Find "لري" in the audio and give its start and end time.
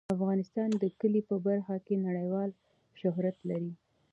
3.49-3.71